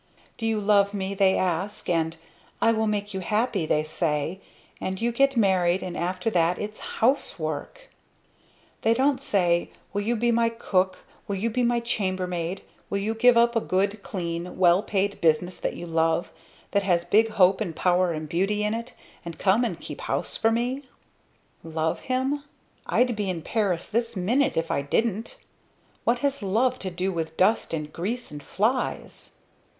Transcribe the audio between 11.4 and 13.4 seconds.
be my Chamber maid?' 'Will you give